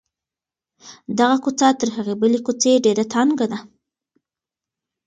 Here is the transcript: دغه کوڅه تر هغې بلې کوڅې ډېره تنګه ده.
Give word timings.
دغه 1.19 1.37
کوڅه 1.43 1.67
تر 1.79 1.89
هغې 1.95 2.13
بلې 2.21 2.39
کوڅې 2.45 2.71
ډېره 2.85 3.03
تنګه 3.13 3.45
ده. 3.51 3.59